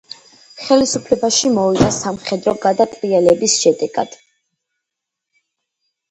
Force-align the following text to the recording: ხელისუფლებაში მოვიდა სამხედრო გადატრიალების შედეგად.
ხელისუფლებაში 0.67 1.49
მოვიდა 1.57 1.89
სამხედრო 1.97 2.53
გადატრიალების 2.63 3.57
შედეგად. 3.65 4.17